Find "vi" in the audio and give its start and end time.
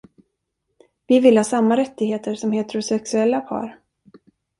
1.07-1.19